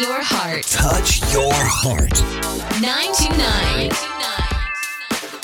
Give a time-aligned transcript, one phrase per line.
[0.00, 0.64] your heart.
[0.66, 2.18] Touch your heart.
[2.82, 3.90] 929.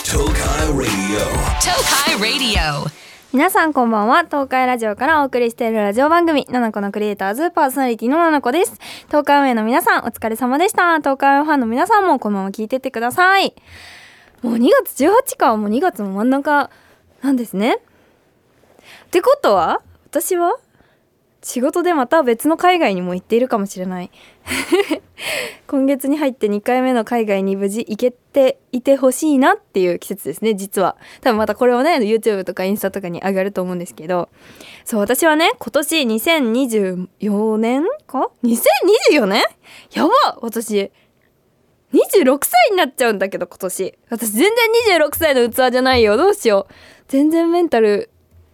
[0.02, 1.22] Tokai Radio.
[1.62, 2.90] Tokai Radio.
[3.32, 13.54] 皆さんこんばんは東海ラジオからお送りしているラジオ番組「ナナコのクリエイターズ」パーソナリティのナナコです東海オンエアの皆さんお疲れ様でした東海オンファンの皆さんもこのまま聞いてってください
[14.42, 16.70] もう2月18日かもう2月も真ん中
[17.22, 17.78] なんですねっ
[19.10, 20.56] てことは私は
[21.42, 24.10] 仕事でまた別の海外にも行っているかもしれない
[25.66, 30.96] 今月に入って2回目の海外に無事行けていてほしいなっていう季節ですね実は。
[31.20, 34.28] 多分またこれをね YouTube とかインスタとかに上がると思うんですけど。
[34.84, 39.42] そう私はね今年2024年か？2024年？
[39.92, 40.90] やば私
[41.92, 43.98] 26歳になっちゃうんだけど今年。
[44.10, 44.50] 私全
[44.88, 46.16] 然26歳の器じゃないよ。
[46.16, 46.72] どうしよう。
[47.08, 48.10] 全然メンタル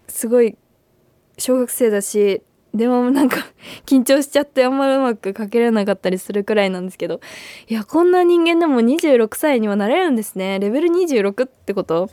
[0.08, 0.56] すごい
[1.38, 2.42] 小学生だし
[2.76, 3.38] でもなんか
[3.86, 7.20] 緊張しちゃってあんまりうまくかけれなかったりするくらいなんですけど
[7.68, 10.58] いやこんな人間でも26歳にはなれるんですね。
[10.58, 12.10] レベル26ってこと？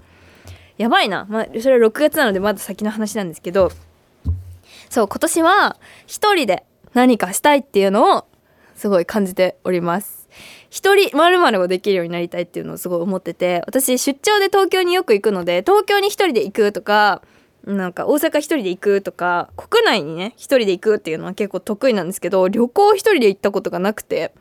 [0.78, 1.28] やばいな。
[1.30, 3.72] まあそれは6月なのでまだ先の話なんですけど。
[4.90, 8.26] そう今年は一人で何かしたいっていうのを
[8.76, 10.28] すごい感じております。
[10.70, 17.22] 一人まるをできるようになりたいっていうのをすごい思ってて私出張で東京によく行くので東京に一人で行くとか
[17.66, 24.33] なんか大阪一人で行くとか国内にね一人で行くっていうのは結構得意なんですけど旅行一人で行ったことがなくて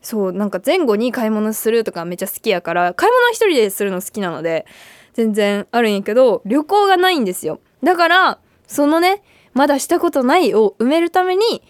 [0.00, 4.66] そうなんか前後に買い物するとかめっちゃ好きやから買い物一人でするの好きなので
[5.14, 7.60] 全然あるんやけど旅行がないんですよ。
[7.82, 9.22] だからそのね
[9.54, 11.62] まだしたことないを埋めるために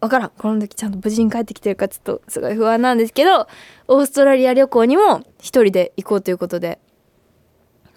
[0.00, 3.46] わからんこの時ちゃんと無事に帰ってきてるかちょっとすごい不安なんですけど
[3.88, 6.80] オーストラリア旅行にも一人で行こうということで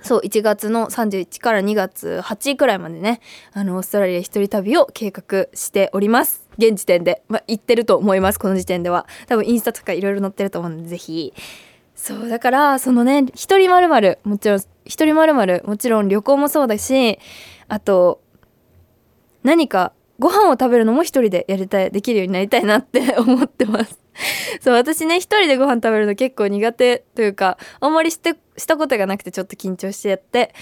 [0.01, 3.21] そう1月の31から2月8くらいまでね
[3.53, 6.47] あのオーストラリア一人旅を計画しております。
[6.57, 9.07] 現時点で、まあ、行ってると思いますこの時点では。
[9.27, 11.33] 多分インスタとかいろいろ載ってると思うのでぜひ。
[11.95, 17.19] そうだからそのね一人まるまるもちろん一人まるまるもちろん旅行もそうだし
[17.67, 18.21] あと
[19.43, 23.99] 何かご飯を食べるのも一人でやりたいできるようになりたいなって 思ってます。
[24.61, 30.53] そう私ね一人でご飯食べるの結構苦手というかあんまりしてしたことがなくてちょっと緊張してやって。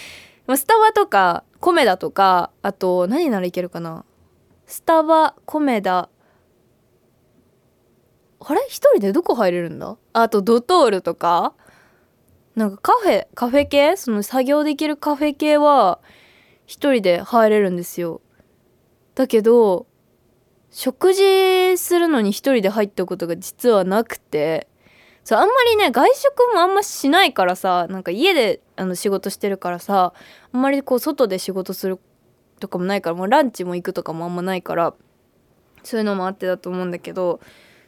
[0.45, 4.05] まあスタバとかコメダとかあと何ならいけるかな。
[4.67, 6.09] スタバコメダ。
[8.39, 8.61] あれ？
[8.67, 9.97] 一人でどこ入れるんだ？
[10.13, 11.53] あとドトールとか。
[12.55, 13.97] なんかカフェカフェ系？
[13.97, 15.99] その作業できるカフェ系は
[16.65, 18.21] 一人で入れるんですよ。
[19.17, 19.87] だけど
[20.69, 24.67] 食事するのに一人で入ったことが実はなくて
[25.23, 30.13] そうあんまりね外食もあんましないからさなんか家であの仕事してるからさ
[30.51, 31.99] あんまりこう外で仕事する
[32.59, 34.93] とかもないからもうランチも行くとかもあんまないから
[35.83, 37.39] そういうのもあってだと思うんだけど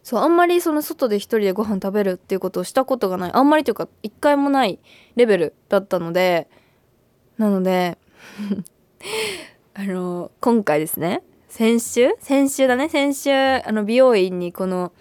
[0.02, 3.32] そうあんまりその外で一人でご飯食べるっていうことをしたことがない。
[3.36, 4.80] あんまりというか一回もない
[5.16, 6.50] レベルだったので
[7.38, 8.00] なので
[9.80, 11.24] あの今回ですね。
[11.48, 12.10] 先週？
[12.20, 12.90] 先週だね。
[12.90, 14.92] 先週あの美容院にこの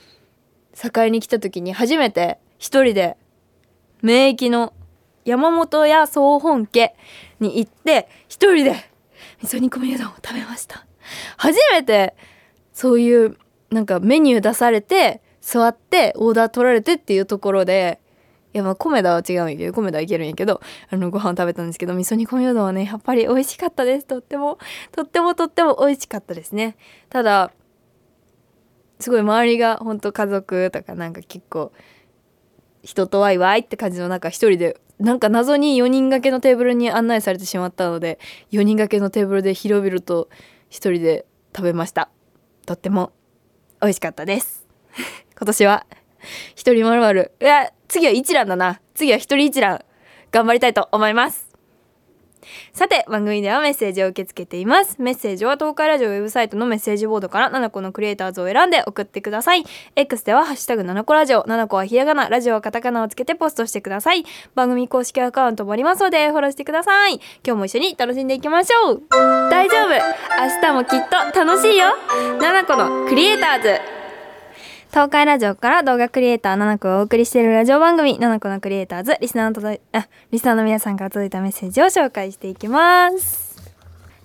[0.72, 3.16] 境に来た時に初めて一人で
[4.02, 4.72] 免疫の
[5.24, 6.94] 山本屋総本家
[7.40, 8.76] に行って一人で
[9.42, 10.86] 味噌煮込みうどんを食べました。
[11.36, 12.14] 初めて
[12.72, 13.36] そういう
[13.72, 17.98] なんかメニュー出されて座ってオーダー取られてっていうところで
[18.54, 20.60] いやまあ米田は違うんやけど米田はいけるんやけど
[20.91, 24.06] あのご飯食べたんですけど味噌煮込みうどんはねやっぱり美味しかったです。
[24.06, 24.59] とっても
[24.92, 26.76] とってもとっても美味しかったですね。
[27.10, 27.53] ただ
[29.00, 31.72] すごい周りが本当家族とかなんか結構
[32.82, 38.19] 人とワイワイって感じの中一人でなんか謎に4人掛けのテーブルに案内されてしまったので
[38.50, 40.28] 4人掛けのテーブルで広々と
[40.69, 42.10] 一人で食べました。
[42.66, 43.12] とっても
[43.81, 44.66] 美味しかったです。
[45.38, 45.87] 今年は
[46.56, 48.81] 一人まるまるいや次は一覧だな。
[48.94, 49.81] 次は一人一覧。
[50.31, 51.49] 頑張りたいと思います。
[52.72, 54.97] さて番組ではメッセージを受け付けています。
[55.00, 59.64] メッセージは東海ラジオウェブサイトのメッセージボードから7個のクリエイターズを選んで送ってください。
[59.96, 64.25] X ではハッシュタグ7個ラジオ7個はひらがなラジオはカタカナをつけてポストしてください。
[64.55, 67.14] 番組公式アカウントもありますのでフォローしてください。
[67.44, 69.02] 今日も一緒に楽しんでいきましょう。
[69.50, 69.88] 大丈夫。
[69.91, 71.88] 明日もきっと楽しいよ。
[72.38, 73.97] 7個のクリエイターズ。
[74.90, 83.49] 東海ラジオから動画クリエイター7個をお送りしているラジオ番組7個のクリエイターズリスナーのあリスナーの皆さんから届いたメッセージを紹介していきます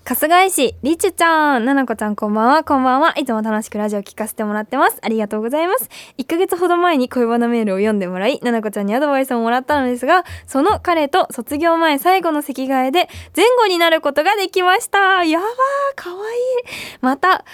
[0.05, 3.17] 春日井市りちゅちゃん、ななこちゃんこんばんは、こんばんは。
[3.17, 4.97] いつも楽しくラジオ聞かせてもらってます。
[5.01, 5.89] ありがとうございます。
[6.17, 15.23] 1ヶ月ほど前に恋バナメールを読んでもらい、ななこちゃんにアドバイスをもらったのですが、その彼と卒業前最後の席替えで前後になることができました。
[15.23, 15.49] やばー、
[15.95, 16.97] かわいい。
[16.99, 17.45] また、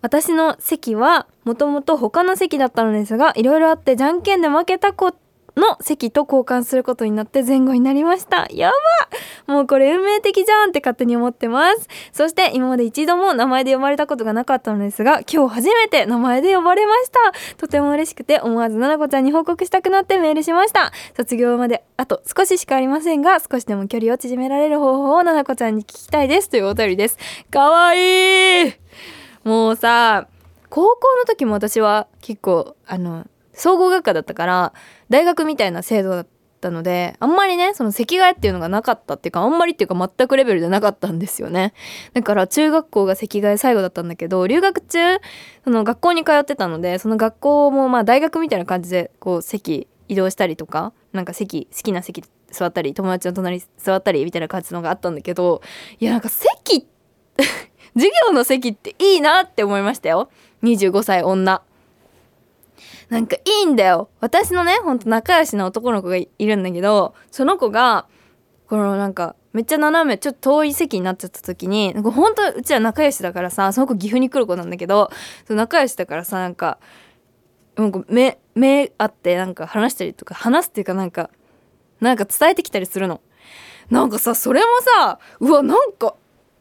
[0.00, 5.12] 私の席はもともと他の席だったのですがいろいろあってじゃんけんで負けた子
[5.56, 8.46] の席と交換することになって前後になりました。
[8.50, 8.70] や
[9.46, 11.88] ばもうこれ運命的じゃんって勝手に思ってます。
[12.12, 17.18] そして今まで一度も名前で呼ばれたことがなかったのですが今日初めて名前で呼ばれました。
[17.56, 20.92] とても嬉しくて思わずななこちゃんに報告したくなってメールしました。
[21.16, 26.50] 卒業まであと少ししかありませんが少しでも距離を縮められる方法をななこちゃんに聞きたいです。
[26.50, 27.18] というお便りです。
[27.50, 28.72] かわいい。
[29.44, 30.28] もうさ
[30.70, 34.72] 高校の時も私は結構あの総合学科だったから
[35.08, 36.26] 大学みたいな制度だっ
[36.60, 41.72] たのであんまりねその席替えっていうのがなかったっていうかあんまりっていうか全くレベルでなかったんですよね。
[42.12, 45.18] だから中学校が席替え最後だったんだけど留学中
[45.64, 55.62] その学校に通ってたのでその学校もまあ大学みたいな感じでこう席移動したりとかなんか席好きな席座ったり友達の隣座ったりみたいな感じのがあったんだけど
[56.00, 56.86] いやなんか席
[57.98, 60.30] 授業の席っていいなって思いましたよ。
[60.62, 61.62] 25歳女。
[63.08, 64.08] なんかいいんだよ。
[64.20, 68.06] 私のねほんと仲良しな男の子がいるんだけどその子が
[68.68, 75.10] このなんかめっちゃ斜めちょっと遠い席になっちゃった時になんか本当うちは仲良しだからさその子岐阜に来る子なんだけど
[75.46, 76.78] その仲良しだからさなんか
[77.76, 81.30] なんか目目あってなんか話したりとか話すっていうかなんか
[82.00, 83.20] なんか伝えてきたりするの。
[83.90, 84.66] なんかさそれも
[85.00, 86.14] さうわなんか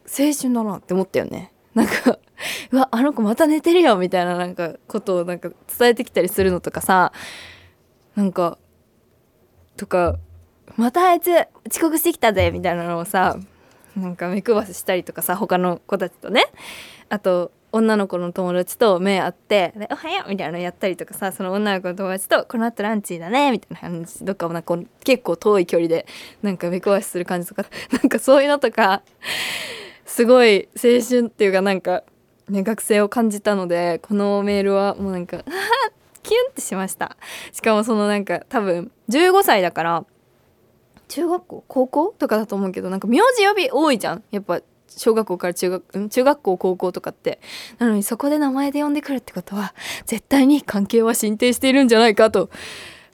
[0.07, 1.51] 青春だなって思ったよね。
[1.73, 2.17] なんか
[2.71, 7.11] うわあの子また寝てるよみたいななんかことをなんか伝えてきたりするのとかさ。
[8.17, 8.57] なんか
[9.77, 10.17] とか
[10.75, 11.29] またあいつ
[11.69, 13.37] 遅刻してきたぜみたいなのをさ
[13.95, 16.45] なんか目配せしたりとかさ他の子たちとね。
[17.09, 26.05] あと女の子の友達と目合って「おはよう」みたいなのやったりとかさその女の子の友達と「この後ランチだね」みたいな話どっかもなんか結構遠い距離で
[26.41, 29.03] なんか目配せする感じとかなんかそういうのとか。
[30.07, 32.03] すごい青春っていうかなんか
[32.49, 35.43] ね学生を感じたのでこのメールはもうなんか
[36.23, 37.15] キュンってしました。
[37.51, 40.05] しかもそのなんか多分15歳だから
[41.07, 41.63] 中学校？
[41.67, 44.23] 高校とかだと思うけどなんか名字呼び多いじゃん。
[44.31, 47.39] やっぱ小学校から中学中学校高校とかって。
[47.77, 49.73] なのにそこで名前で呼んでくるってことは
[50.05, 52.49] 絶対に関係は進展しているんじゃないかと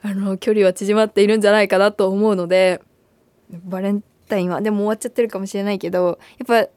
[0.04, 2.81] あの距離は縮まっているんじゃないかなと思うので
[3.50, 6.69] バレンタインはでも終わっちゃってるかもしれないけどやっぱ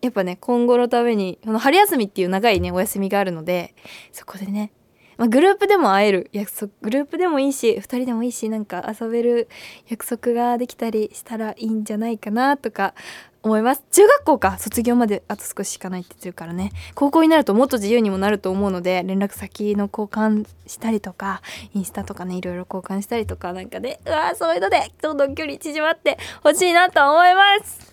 [0.00, 3.74] やっぱね今後のためにこの春休みっていう長いねお休みがあるので
[4.12, 4.72] そこでね、
[5.16, 9.48] まあ、グループでも会える約束グループでもいいし2人でもいいしなんか遊べる
[9.88, 12.94] 約束ができたりしたらいいんじゃないかなとか
[13.42, 13.84] 思います。
[13.92, 16.72] 中学校か卒業まであと少ししかないって言ってるからね。
[16.94, 21.40] 高校になるともっと自由にもなると思うので連絡先の交換したりとか
[21.74, 27.92] インスタとかねいろいろ交換したりとかなんかでうわーそういうのでどんどん距離縮まってほしいなと思います。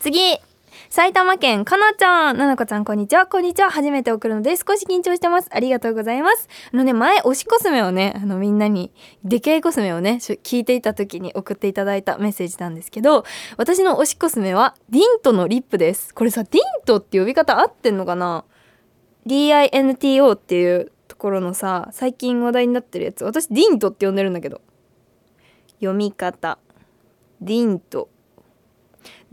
[0.00, 0.51] 次。
[0.94, 3.26] 埼玉県かなちゃん、ななこちゃんこんにちは。
[3.26, 3.70] こんにちは。
[3.70, 5.48] 初めて送るので少し緊張してます。
[5.50, 6.50] ありがとうございます。
[6.70, 8.92] あのね、前、推しコスメをね、あのみんなに、
[9.24, 13.24] 溺愛コスメをね、聞いていた時に送っていただいたメッセージなんですけど、
[13.56, 16.14] 私の推しコスメは、ディントのリップです。
[16.14, 18.44] これさ、ディントって呼び方合ってんのかな
[19.26, 23.24] ?DINTO っていうところのさ、最近話題になってるやつ。
[23.24, 24.60] 私、ディントって呼んでるんだけど。
[25.80, 26.58] 読み方。
[27.40, 28.10] ディント。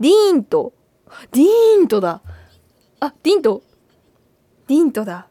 [0.00, 0.72] ディーント。
[1.32, 2.22] ディーントだ。
[3.00, 3.62] あディント
[4.66, 5.28] ディントだ。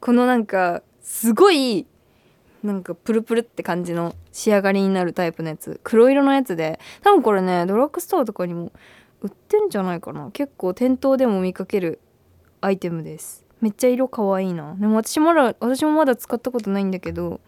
[0.00, 1.86] このなんかすごい
[2.62, 5.80] なんかプルプルって感じの仕上がりになるタイプのやつ。
[5.84, 6.80] 黒色のやつで。
[7.02, 8.72] 多分これねドラッグストアとかにも
[9.20, 10.30] 売ってんじゃないかな。
[10.32, 12.00] 結構店頭でも見かける
[12.60, 13.44] アイテムです。
[13.60, 14.74] めっちゃ色可愛いな。
[14.78, 17.40] でも私まだ私もまだ使ったことないんだけど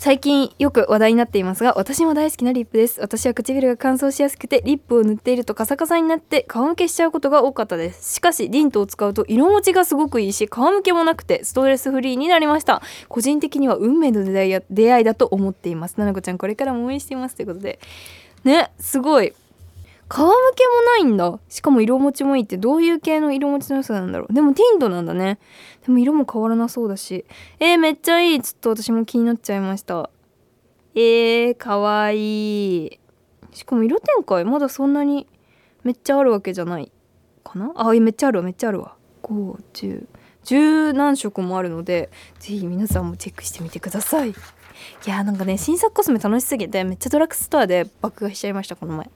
[0.00, 3.00] 最近よく話題になっていますが私も大好きなリップです。
[3.00, 8.14] 私は唇が乾燥しやすくてリップを塗っているとカサカサになって皮むけしちゃうことが多かったです。
[8.14, 12.80] しかしリントを使うと色持ちがすごくいいし皮むけもなくてストレスフリーになりました。
[13.08, 15.96] 個人的には運命の出会い出会いだと思っています。
[15.96, 17.34] ななこちゃんこれからも応援しています。
[17.34, 17.80] ということで。
[18.44, 19.32] ねすごい。
[20.10, 21.38] 皮むけもないんだ。
[21.48, 22.56] しかも色持ちもいいって。
[22.56, 24.32] どういう系の色持ちの良さなんだろう。
[24.32, 25.38] でもティントなんだね。
[25.84, 27.26] でも色も変わらなそうだし。
[27.60, 28.40] えー、めっちゃいい。
[28.40, 30.10] ちょっと私も気になっちゃいました。
[30.94, 33.00] えー、かわいい。
[33.52, 35.26] しかも色展開まだそんなに
[35.84, 36.90] めっちゃあるわけじゃない。
[37.44, 37.72] かな？
[37.76, 38.44] あめっちゃあるわ。
[38.44, 38.96] めっちゃあるわ。
[39.22, 40.06] 510
[40.44, 44.30] 十何色もあるのでぜひ皆さんもチェックしてみてください。
[44.30, 44.34] い
[45.06, 49.10] やーなんかね新作コスメ楽しすぎてめっちゃドラッグストアで爆買いしちゃいましたこの前。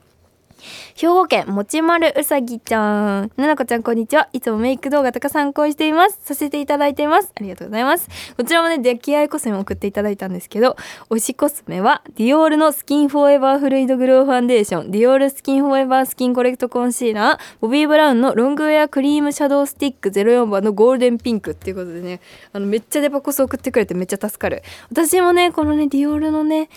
[0.94, 3.30] 兵庫県もちまるうさぎちゃん。
[3.36, 4.28] ななこちゃんこんにちは。
[4.32, 6.18] いつもメイク動画とか参考にしています。
[6.22, 7.32] させていただいています。
[7.34, 8.08] ありがとうございます。
[8.36, 10.76] こちらもね出来合いコスメを送っていただいたんですけど
[11.10, 14.90] 推しコスメはディオールのスキンフォーエバーフルイドグローファンデーション。
[14.90, 17.56] ディオールスキンフォーエバースキンコレクトコンシーラー。
[17.60, 22.20] ボビーブラウンのロングウェアクリームシャドウスティック04番のゴールデンピンクっていうことでね
[22.52, 24.62] あのめっちゃデパコス送ってくれてめっちゃ助かる。
[24.90, 26.68] 私もねこのねディオールのね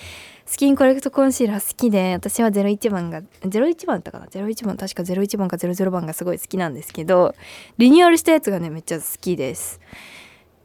[0.45, 7.33] スキンコレクトコンシーラー好きで私は01番が01番だったかな？01番確か01番か00番がすごい好きなんですけど
[7.79, 9.79] リニューアルしたやつがねめっちゃ好きです。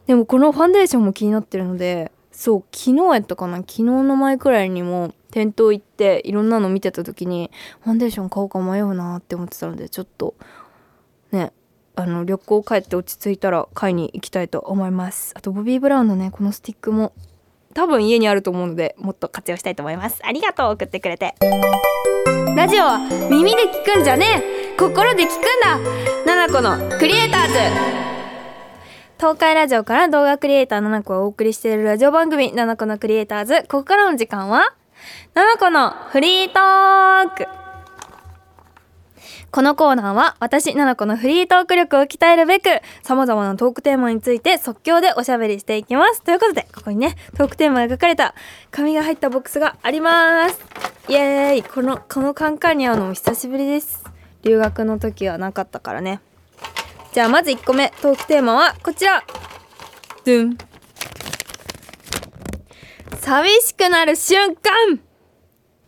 [0.06, 3.58] でもこのファンデーションも気になってるのでそう昨日やったかな？
[3.58, 10.34] 昨日の前くらいにも店頭行っていろんなの見てた時にファンデーション買おうか迷うなって思ってたのでちょっと
[11.32, 11.52] ね
[11.96, 15.32] あの旅行帰って落ち着いたら買いに行きたいと思います。
[15.37, 17.12] あとボビー・ブラウンのねこのスティックも
[17.74, 20.20] 多分家にあると思うのでもっと活用したいと思います。
[20.24, 21.34] ありがとう送ってくれて。
[22.56, 22.98] ラジオは
[23.30, 24.26] 耳で聞くんじゃね
[24.74, 24.76] え。
[24.76, 25.78] 心で聞くんだ。
[26.26, 27.54] ナナコのクリエイターズ。
[29.18, 33.62] 東海ラジオから動画クリエイターナナコがお送りしているラジオ番組ナナコのクリエイターズ。
[33.68, 34.74] ここからの時間は
[35.34, 37.59] ナナコのフリートーク。
[39.52, 42.69] このコーナーは私、ナナコのフリートーク力を鍛えるべく
[43.02, 46.23] 様々なトークテーマについて即興でおしゃべりしていきます。
[46.23, 48.35] ということで、ここにね、トークテーマが書かれた
[48.71, 50.61] 紙が入ったボックスがあります。
[51.09, 54.04] イエーイこの、このカンカンに会うのも久しぶりです。
[54.42, 56.21] 留学の時はなかったからね。
[57.12, 59.25] じゃあまず1個目、トークテーマはこちら
[60.25, 60.59] ドゥン
[63.21, 65.00] 寂しくなる瞬間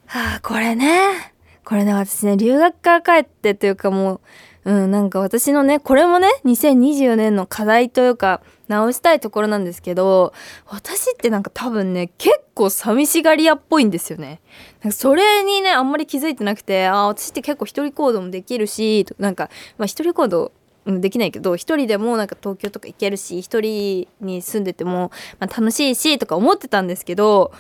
[0.07, 1.31] はあ、これね。
[1.64, 4.21] これね、私ね、留学から帰ってというかもう、
[4.64, 10.33] うん、なんか私のね、これもね、2024年の課題というか、直したいところなんですけど、
[10.66, 14.40] 私ってなんか多分ね、結構寂しがり屋っぽいんですよね。
[14.83, 20.52] なんかそれにね、あんまり気づいてなくて、ああ、私って結構一人行動もできるし、なんか、まあ一人行動、
[20.85, 27.52] できないけど一人でもなんか東京とか行けるし一人に住んでても、まあ、楽しいしとか思ってたんですけど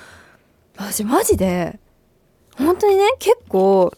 [0.76, 1.78] 私マジで
[2.58, 3.92] 本当にね結構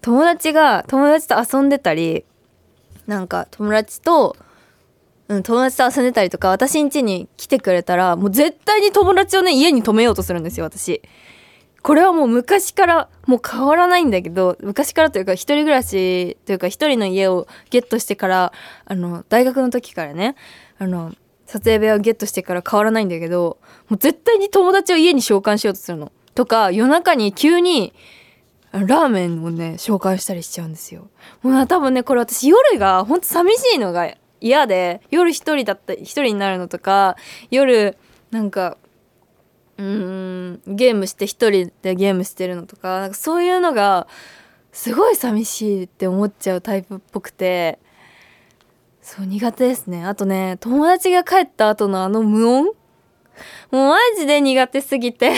[0.00, 2.24] 友達が友達と遊んでたり
[3.06, 4.36] なんか友達と、
[5.28, 11.02] うん、友達と遊んでたりとか私ん家に来てくれたらもう絶対に友達をね家に泊めようとするんですよ私。
[11.82, 18.52] これはもう昔からもう変わらないんだけど昔からというか一人暮らしというか一人の家をゲットしてから
[18.84, 20.36] あの大学の時からね
[20.78, 21.14] あの
[21.50, 26.12] 撮影部屋をゲットしてから変わらないんだけどもう絶対に友達を家に召喚しようとするの。
[26.36, 27.92] とか夜中に急に
[28.70, 31.08] ラーメンをね召喚したりしちゃうんですよ。
[31.42, 37.16] もう多分ねこれ私夜がほんと寂しいのが嫌で夜一人だった一人になるのとか
[37.50, 37.96] 夜
[38.30, 38.76] なんか
[39.76, 44.06] うーんゲームして一人でゲームしてるのとかなんかそういうのが
[44.70, 47.80] すごい寂しいって思っちゃうタイプっぽくて
[49.12, 50.04] そう苦手ですね。
[50.04, 52.66] あとね友達が帰った後のあの無音？
[52.66, 52.72] も
[53.72, 55.32] うマジで苦手すぎて。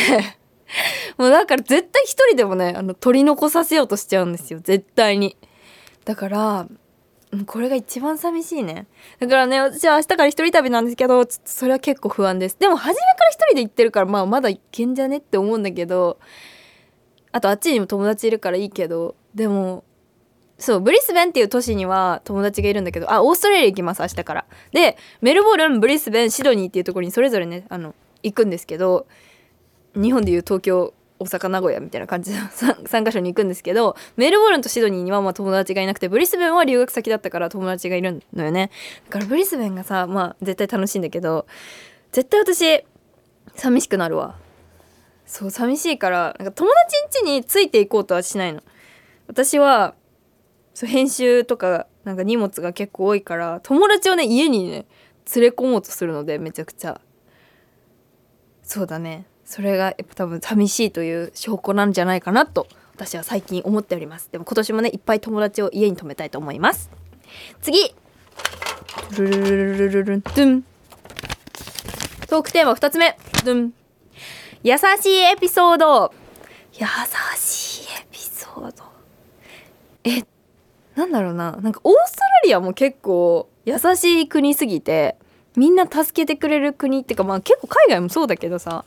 [1.16, 4.60] もうだから絶対一人でもねあの取り残させようとしちゃうんですよ。
[4.62, 5.38] 絶対に。
[6.04, 6.66] だから
[7.46, 8.86] これが一番寂しいね。
[9.20, 12.58] だからね私は明日から一人旅なんですけどちょっとそれは結構不安です。
[12.58, 16.18] でも初めから一人で行ってるからまあまだ行けんじゃねって思うんだけど
[17.32, 19.84] あとあっちにも友達いるからいいけどでも
[20.62, 24.44] そうブリスベンっていう都市には友達がいるんだけどあオーストラリア行きます明日から。
[24.72, 29.06] でメルボルンブリスベンシドニーっていうところにそれぞれねあの行くんですけど
[29.94, 38.70] 日本でいう東京大阪名古屋みたいな感じの 3, 3カ所に行くんですけどメルボルンとシドニーにはまあ友達がいなくてブリスベンは留学先だったから友達がいるのよね。
[39.06, 41.46] だからブリスベンがさまあ絶対楽しいんだけど
[42.12, 42.84] 絶対私
[43.56, 44.36] 寂しくなるわ。
[45.26, 46.70] そう寂しいからなんか友
[47.10, 48.62] 達ん家についていこうとはしないの。
[49.26, 49.94] 私は
[50.74, 54.86] そう編集とかなんか荷物が結構多いから友達をね家にね
[55.34, 57.00] 連れ込もうとするのでめちゃくちゃ。
[58.62, 59.26] そうだね。
[59.44, 64.30] それがやっぱ多分寂しいという証拠なんじゃないかなと私は最近思っております。
[64.32, 66.90] でも今年もねいっぱい友達を家に泊めたいと思います。
[67.60, 67.94] 次。
[69.16, 70.20] ルルルルルルルン。
[70.20, 70.64] ドゥン
[72.28, 73.16] トークテーマ2つ目。
[73.44, 73.72] ドン。
[74.62, 76.14] 優しいエピソード。
[76.72, 76.86] 優
[77.36, 78.84] しいエピソード。
[80.04, 80.26] えっ
[80.94, 81.52] なんだろうな。
[81.62, 85.16] なんかオーストラリアも結構優しい国すぎて
[85.56, 88.84] みんな助けてくれる国っていうかまあ結構海外もそうだけどさ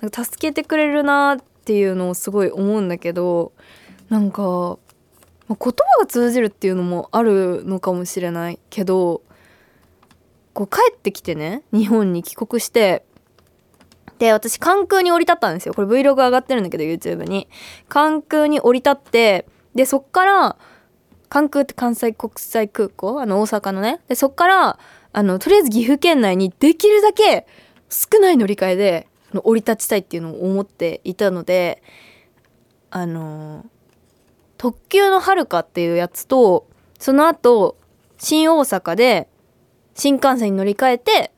[0.00, 3.52] なんか助けてくれるなっていうのをすごい思うんだけど
[4.08, 4.42] なんか、
[5.48, 9.22] まあ言葉が通じるっていうのもあるのかもしれないけど
[10.54, 13.04] こう帰ってきてね日本に帰国して
[14.18, 15.74] で私関空に降り立ったんですよ。
[15.74, 17.48] これ Vlog 上がってるんだけど YouTube に。
[17.88, 20.56] 関空に降り立ってでそっから
[21.32, 23.18] 関空って関西国際空港？
[23.22, 24.00] あの大阪のね。
[24.06, 24.78] でそっから
[25.14, 27.46] あのとりあえず岐阜県内にできるだけ
[27.88, 29.08] 少ない乗り換えで
[29.42, 31.82] 降り立ちたいっていうのを思っていたので
[32.90, 33.64] あの
[34.58, 36.66] 特急のはるかっていうやつと
[36.98, 37.78] その後
[38.18, 39.26] 新大阪で
[39.94, 41.32] 新幹線に乗り換えて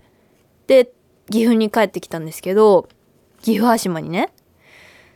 [0.67, 0.91] で
[1.31, 2.89] 岐阜に帰ってきたんですけど
[3.43, 4.33] 岐阜羽島にね。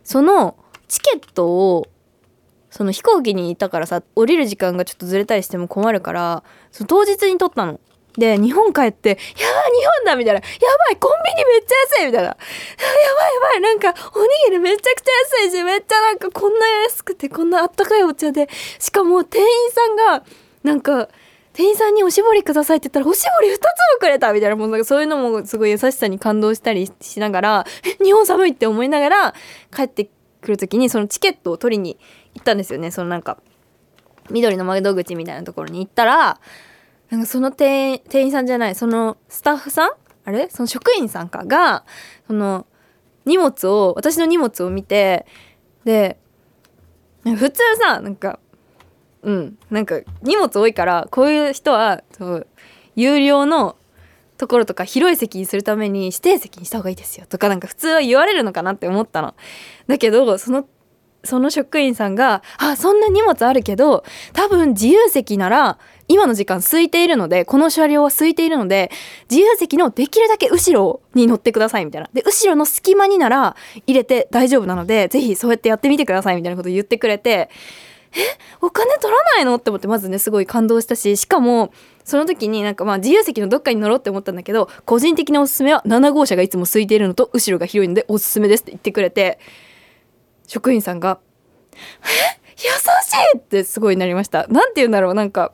[0.04, 0.56] その
[0.87, 1.88] チケットを
[2.70, 7.80] その飛行機にいたからさ降りる時間がちょっとずれたりしても困るからその当日に取ったの。
[8.16, 13.60] で日本帰って「やばい日本だ!」みたいな「やばいコンビニめっちゃ安い!」みたいな「やばいやばい。
[13.60, 15.12] なんかおにぎりめちゃくちゃ
[15.44, 18.48] 安いしめっちゃなんかこんな安くてこんなあったかいお茶で。
[18.80, 20.25] しかも店員さんが
[20.64, 21.08] なんか
[21.52, 23.66] 店員さんにおしぼりくださいって言ったらおしぼり2つも
[24.00, 24.32] くれた！
[24.32, 28.50] みたいなもうなんかそういうのもすごい優しさに感動したりしながらえ日本寒い！
[28.50, 29.34] って思いながら
[29.75, 30.08] 帰って
[30.40, 31.98] くる時にそのチケットを取りに
[32.35, 33.38] 行ったんですよねそのなんか
[34.30, 36.40] 緑の窓口みたいなところに行ったら
[37.11, 39.90] なんかその店員さんじゃないそのスタッフさん
[40.25, 40.49] あれ？
[40.50, 41.85] その職員さんかが
[42.26, 42.66] その
[43.25, 45.26] 荷物を私の荷物を見て
[45.85, 46.18] で
[47.25, 48.38] 普通さなんか
[49.23, 52.47] うんなんか荷物多いからこういう人はそう
[52.94, 53.76] 有料の
[54.37, 59.35] ところとか広い席にするために指定席にした方がいいですよとかなんか普通は言われるのかなって思ったの。
[59.87, 60.68] だけどその
[61.25, 68.90] その職員さんが「あそんな荷物あるけど多分自由席なら今の時間空いているのでこの車両は空いているので
[69.28, 72.08] 自由席のできるだけ後ろに乗ってください」みたいな。
[72.12, 73.56] で後ろの隙間になら
[73.87, 77.50] 入れて大丈夫なのでぜひそうやってやってみてくださいみたいなこと言ってくれて
[78.12, 78.20] え
[78.62, 79.56] お金取らないの？
[79.56, 81.72] って思ってまずねすごい感動したししかも
[82.04, 89.38] その時になんかまあ自由席のどっかに乗ろうって思ったんだけど個人的なおすすめは7号車がいつも空いているのと後ろが広いのでおすすめですって言ってくれて
[90.48, 91.20] 職員さんが
[92.58, 92.66] 「優し
[93.34, 94.48] い!」ってすごいなりました。
[94.48, 95.52] なんて言うんだろうなんか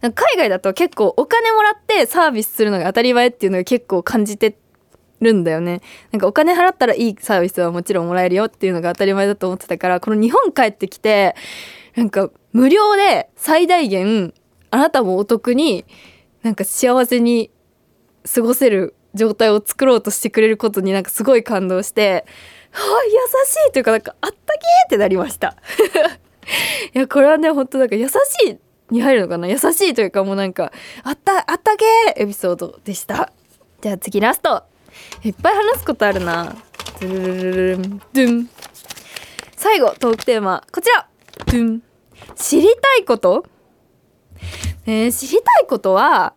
[0.00, 4.56] 海外だと結構お金もらってサービスするのが当たり前っていうのが結構感じて
[5.20, 5.80] るんだよね
[6.12, 11.34] なんかお金払ったらいいサービスはもちろんもらえるよっていうのが当たり前だと思ってたからこの日本帰ってきて
[11.96, 14.32] なんか無料で最大限
[14.70, 15.84] あなたもお得に
[16.42, 17.50] なんか幸せに
[18.32, 22.24] 過ごせる状態を作ろうとしてくれることになんかすごい感動して
[22.70, 23.10] はあ優
[23.46, 25.56] しいというかなんかあったけーってなりました。
[26.94, 28.12] いやこれはね本当なんか優し
[28.46, 28.58] い
[28.90, 29.48] に入るのかな。
[29.48, 33.32] 優しいというかもうなんかあったあったけーエピソードでした。
[33.80, 34.64] じゃあ次ラスト。
[35.22, 36.56] いっぱい話すことあるな。
[37.00, 38.50] ドゥルルルルドゥン。
[39.56, 41.08] 最後トークテーマこちら。
[41.46, 41.82] ドゥン。
[42.34, 43.44] 知りたいこと？
[44.86, 46.34] えー、知りたいことは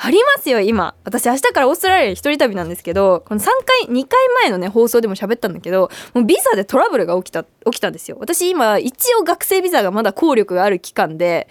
[0.00, 0.94] ありますよ今。
[1.04, 8.16] 私明日からオーストラリア一人旅なんですけどこの3回2回前のね放送でも喋ったんだけどもうビザでトラブルが起きた起きたんですよ。
[8.20, 11.48] 私今一応学生ビザがまだ効力がある期間で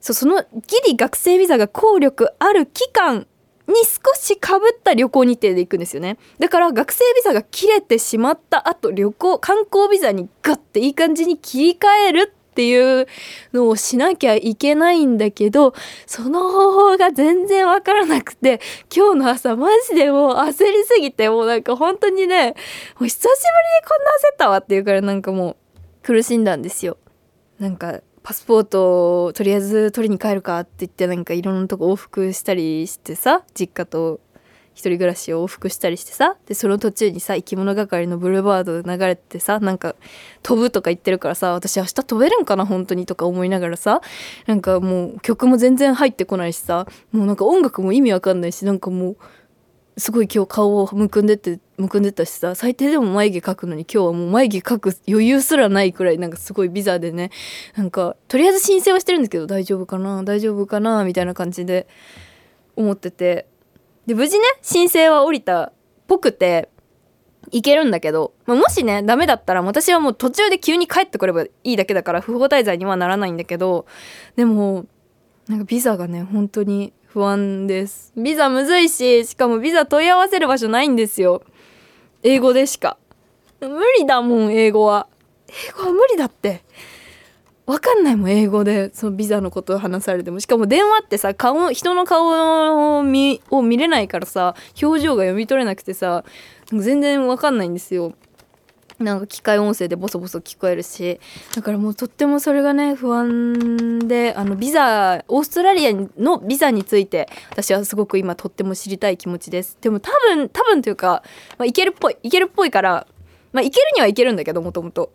[0.00, 0.48] そうそのギ
[0.86, 3.26] リ学生ビザが効力ある期間
[3.66, 6.18] に少しかぶった旅行日程で行くんですよね。
[6.38, 13.08] だから学生ビザが切れてしまった後旅行観光ビザにガッていい感じに切り替えるっていう
[13.52, 15.74] のをしなきゃいけないんだけど
[16.06, 18.60] その方法が全然わからなくて
[18.94, 22.54] 今日の朝マジでもう焦りすぎてもうなんか本当にねも
[23.00, 23.36] う久しぶりに
[23.88, 25.56] こんな焦ったわっていうからなんかもう
[26.04, 26.96] 苦しんだんですよ。
[27.58, 34.20] なんかパスポートをとりあえず取りに帰るかって言ってなんかいろんなとこ往復したりしてさ実家と
[34.74, 39.94] 一人暮らしを往復したりしてさでその途中にさ生き物係のブルーバード流れてさなんか
[40.42, 44.00] 飛ぶとか言ってるからさ私明日飛べるんかな本当にとか思いながらさ
[44.46, 49.16] なんかもう曲も全然入ってこないしさもうなんか音楽も意味わかんないしなんかもう
[49.96, 57.30] すごい今日顔をむくんでってむくんでたしさ最低でも眉毛描くのに今日はもう眉毛描く余裕すらないくらいなんかすごいビザでね
[57.76, 61.86] なんかとりあえず申請はしてるんですけど大丈夫かな大丈夫かなみたいな感じで
[62.76, 63.46] 思ってて。
[64.06, 65.72] で無事ね申請は降りたっ
[66.06, 66.68] ぽくて
[67.50, 73.86] いけるんだけど、まあ、もしねダメだったら私はもう途中で急に帰ってくればいいだけだから不法滞在にはならないんだけど
[74.36, 74.86] でも
[75.48, 78.12] なんかビザがね本当に不安です。
[78.16, 81.44] ビザむずいししかもビザ問い合わせる場所ないんですよ。
[82.24, 82.96] 英語でしか。
[83.60, 85.06] 無理だもん英語は。
[85.46, 86.64] 英語は無理だって。
[87.66, 90.40] わかんないもん英語でそのビザのことを話されても。
[90.40, 96.24] しかも電話ってさ顔人の顔を見を見れないからさ表情が読み取れなくてさ
[96.66, 98.12] 全然わかんないんですよ。
[98.98, 101.18] なんか機械音声でボソボソ聞こえるし。
[101.54, 109.78] だからもうとってもそれがね不安であのビザオーストラリアのビザについて私はすごく今とっても知りたい気持ちです。
[109.80, 111.22] でも多分多分というか、
[111.56, 113.06] まあ、いけるっぽいいけるっぽいから
[113.52, 115.10] まあいけるにはいけるんだけどもともと。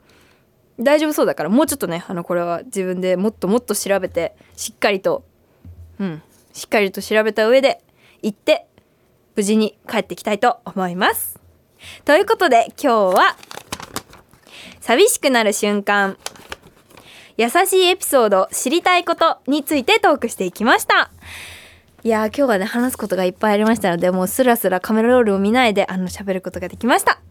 [0.79, 5.25] 大丈夫そうだからもうちょっとねあのこれは自分でもっともっと調べてしっかりと
[5.99, 6.21] うん
[6.53, 7.81] しっかりと調べた上で
[8.21, 8.65] 行って
[9.35, 11.39] 無事に帰ってきたいと思います。
[12.03, 13.37] ということで今日は
[14.81, 16.17] 寂しくなる瞬間。
[17.37, 21.09] 優しいエピソード知りたいことについてトークしていきました。
[22.03, 27.21] いやー今日はね話すことがいっぱいありましたのでもうスラスラカメラロールを見ないであの喋ることができました。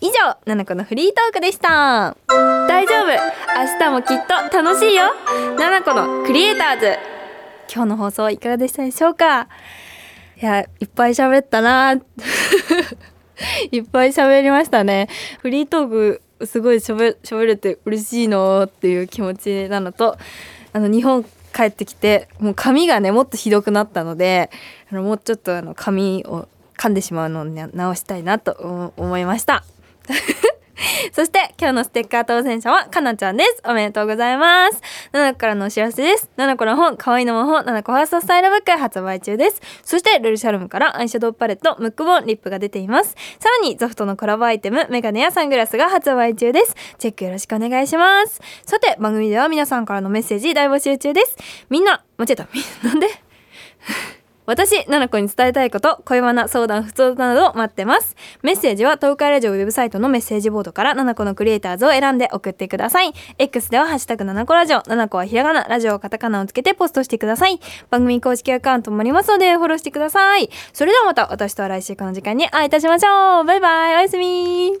[0.00, 2.16] 以上ナナコのフリートークでした。
[2.28, 3.06] 大丈夫。
[3.08, 5.04] 明日もきっと楽しいよ。
[5.58, 6.98] ナナコのクリエイターズ。
[7.72, 9.48] 今日の放送いかがでしたでしょうか？
[10.40, 11.92] いやいっぱい喋ったな。
[13.70, 15.08] いっぱい喋りましたね。
[15.40, 20.18] フリートークすごい喋喋れて嬉しいなっていう気持ちなのと
[20.72, 24.50] あの日本帰ってきてもう髪がねもっとひどくなったので
[24.90, 29.64] あのもうちょっとあの髪を噛んでしまうのをね直したいなと思いました。
[31.12, 33.62] そして今日のステッカー当選者はかなちゃんです。
[33.64, 34.80] おめでとうございます。
[35.12, 36.30] ななこからのお知らせです。
[36.36, 39.60] ななこの本可愛いいの魔法ななこファーストスタイルブック発売中です。
[39.84, 43.10] そしてルルシャルムからアイシャドウパレットムックボンリップが出ています。
[43.38, 46.74] さらにゾフトのコラボアイテムメガネやサングラスが発売中です。
[46.98, 48.40] チェックよろしくお願いします。
[48.66, 51.36] さて番組では皆さんからのメッセージ大募集中です。
[51.70, 52.48] みんな間違えた。
[52.52, 53.21] みなんで？
[54.44, 58.16] 私、ななこに伝えたいこと、恋バナ、相談、普通など待ってます。
[58.42, 63.12] メッセージは東海ラジオウェブサイトのメッセージボードからななこのクリエイターズを選んで送ってください。
[63.38, 67.60] X ではハッシュタグななこラジオ、ななこはひらがな、ラジオはカタカナをつけてポストしてください。
[67.90, 70.50] 番組公式アカウントもありますのでフォローしてください。
[70.72, 73.44] それではまた私とは来週この時間に会いいたしましょう。
[73.44, 74.72] バイバイ、おやすみ